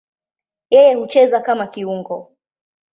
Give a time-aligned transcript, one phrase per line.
[0.69, 2.31] Yeye hucheza kama kiungo.